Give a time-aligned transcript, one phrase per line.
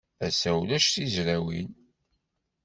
[0.27, 1.69] Ass-a, ulac tizrawin.